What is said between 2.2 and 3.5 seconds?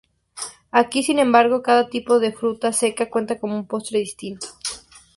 fruta seca cuenta